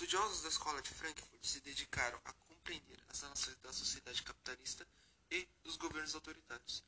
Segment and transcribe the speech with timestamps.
[0.00, 4.88] estudiosos da escola de Frankfurt se dedicaram a compreender as relações da sociedade capitalista
[5.30, 6.82] e dos governos autoritários.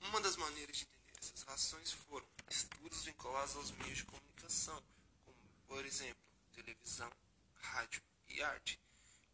[0.00, 4.82] Uma das maneiras de entender essas relações foram estudos vinculados aos meios de comunicação,
[5.24, 5.36] como,
[5.68, 6.20] por exemplo,
[6.54, 7.08] televisão,
[7.54, 8.80] rádio e arte.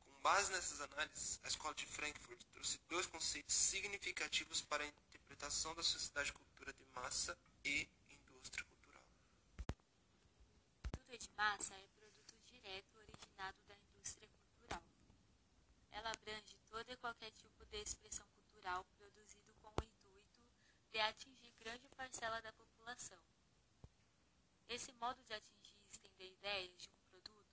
[0.00, 5.74] Com base nessas análises, a escola de Frankfurt trouxe dois conceitos significativos para a interpretação
[5.74, 9.02] da sociedade cultura de massa e indústria cultural.
[10.92, 13.01] Cultura de massa é produto direto
[13.50, 14.82] da indústria cultural.
[15.90, 20.40] Ela abrange toda e qualquer tipo de expressão cultural produzido com o intuito
[20.92, 23.18] de atingir grande parcela da população.
[24.68, 27.52] Esse modo de atingir e estender ideias de um produto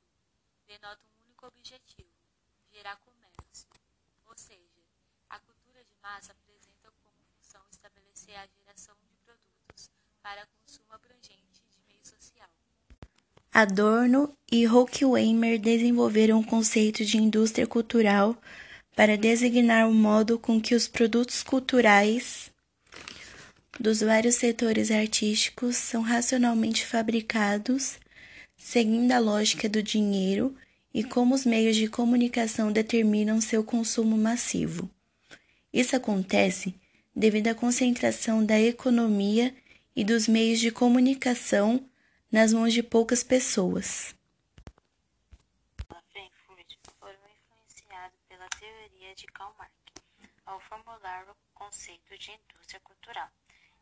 [0.68, 2.14] denota um único objetivo,
[2.72, 3.68] gerar comércio.
[4.28, 4.84] Ou seja,
[5.30, 9.90] a cultura de massa apresenta como função estabelecer a geração de produtos
[10.22, 11.49] para consumo abrangente.
[13.60, 18.42] Adorno e Horkheimer desenvolveram o conceito de indústria cultural
[18.96, 22.50] para designar o modo com que os produtos culturais
[23.78, 28.00] dos vários setores artísticos são racionalmente fabricados,
[28.56, 30.56] seguindo a lógica do dinheiro
[30.94, 34.90] e como os meios de comunicação determinam seu consumo massivo.
[35.74, 36.74] Isso acontece
[37.14, 39.54] devido à concentração da economia
[39.94, 41.89] e dos meios de comunicação
[42.32, 44.16] nas mãos de poucas pessoas.
[46.12, 49.74] Frankfurt foram influenciados pela teoria de Karl Marx
[50.46, 53.30] ao formular o conceito de indústria cultural.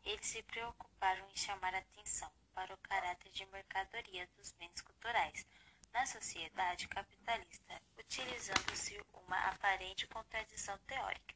[0.04, 5.46] Eles se preocuparam em chamar atenção para o caráter de mercadoria dos bens culturais
[5.92, 11.34] na sociedade capitalista, utilizando-se uma aparente contradição teórica.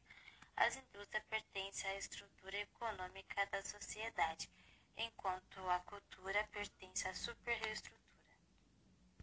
[0.55, 4.49] As indústrias pertencem à estrutura econômica da sociedade,
[4.97, 8.12] enquanto a cultura pertence à superestrutura